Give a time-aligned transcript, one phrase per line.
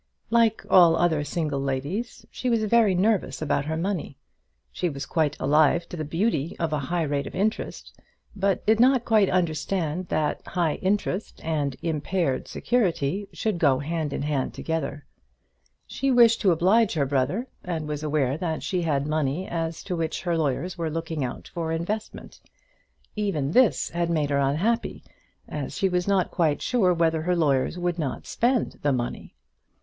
[0.31, 4.17] Like all other single ladies, she was very nervous about her money.
[4.71, 7.93] She was quite alive to the beauty of a high rate of interest,
[8.35, 14.23] but did not quite understand that high interest and impaired security should go hand in
[14.23, 15.05] hand together.
[15.85, 19.95] She wished to oblige her brother, and was aware that she had money as to
[19.95, 22.41] which her lawyers were looking out for an investment.
[23.15, 25.03] Even this had made her unhappy,
[25.47, 29.35] as she was not quite sure whether her lawyers would not spend the money.